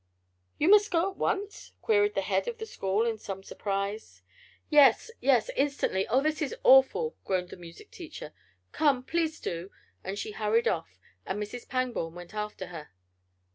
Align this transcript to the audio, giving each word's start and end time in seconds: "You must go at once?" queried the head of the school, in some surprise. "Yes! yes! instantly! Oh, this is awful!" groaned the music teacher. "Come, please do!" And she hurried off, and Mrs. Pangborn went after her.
"You 0.57 0.67
must 0.67 0.89
go 0.89 1.11
at 1.11 1.17
once?" 1.17 1.73
queried 1.83 2.15
the 2.15 2.23
head 2.23 2.47
of 2.47 2.57
the 2.57 2.65
school, 2.65 3.05
in 3.05 3.19
some 3.19 3.43
surprise. 3.43 4.23
"Yes! 4.67 5.11
yes! 5.21 5.51
instantly! 5.55 6.07
Oh, 6.07 6.21
this 6.21 6.41
is 6.41 6.55
awful!" 6.63 7.15
groaned 7.23 7.49
the 7.49 7.55
music 7.55 7.91
teacher. 7.91 8.33
"Come, 8.71 9.03
please 9.03 9.39
do!" 9.39 9.69
And 10.03 10.17
she 10.17 10.31
hurried 10.31 10.67
off, 10.67 10.97
and 11.23 11.39
Mrs. 11.39 11.69
Pangborn 11.69 12.15
went 12.15 12.33
after 12.33 12.65
her. 12.73 12.89